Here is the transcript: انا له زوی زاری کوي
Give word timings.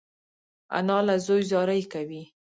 انا 0.77 0.97
له 1.07 1.15
زوی 1.25 1.41
زاری 1.51 1.81
کوي 1.93 2.23